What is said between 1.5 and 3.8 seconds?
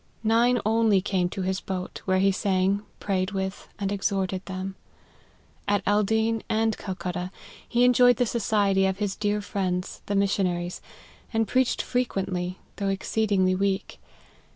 boat, where he sang, pray ed with,